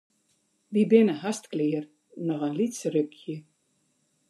Wy 0.71 0.81
binne 0.91 1.15
hast 1.23 1.45
klear, 1.53 1.83
noch 2.27 2.43
in 2.47 2.57
lyts 2.59 2.79
rukje. 2.93 3.37